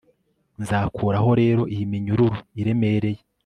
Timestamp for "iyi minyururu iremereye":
1.73-3.21